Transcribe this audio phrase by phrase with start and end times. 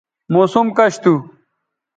[0.33, 1.13] موسم کش تھو